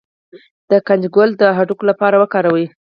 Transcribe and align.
د 0.69 0.71
کنجد 0.87 1.11
ګل 1.15 1.29
د 1.37 1.43
هډوکو 1.57 1.83
لپاره 1.91 2.15
وکاروئ 2.21 2.65